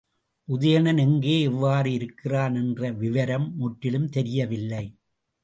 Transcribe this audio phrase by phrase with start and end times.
[0.47, 2.55] உதயணன் எங்கே எவ்வாறு இருக்கிறான்?
[2.55, 4.85] என்ற விவரம் முற்றிலும் தெரியவில்லை.